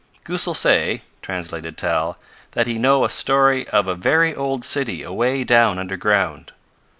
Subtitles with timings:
[0.23, 2.17] "Goosal say," translated Tal,
[2.53, 6.53] "that he know a story of a very old city away down under ground."